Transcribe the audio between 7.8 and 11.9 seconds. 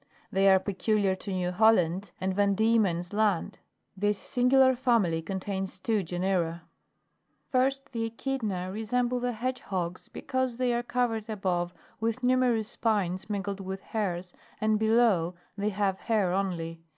The ECHIDNA resemble the Hedgehogs, because they are covered above